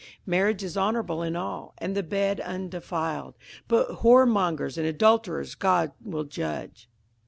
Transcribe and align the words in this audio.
58:013:004 0.01 0.09
Marriage 0.29 0.63
is 0.63 0.77
honourable 0.77 1.21
in 1.21 1.35
all, 1.35 1.75
and 1.77 1.95
the 1.95 2.01
bed 2.01 2.39
undefiled: 2.39 3.35
but 3.67 3.99
whoremongers 4.01 4.75
and 4.79 4.87
adulterers 4.87 5.53
God 5.53 5.91
will 6.03 6.23
judge. 6.23 6.89